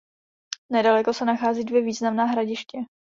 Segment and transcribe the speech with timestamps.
[0.71, 2.79] Nedaleko se nachází dvě významná hradiště.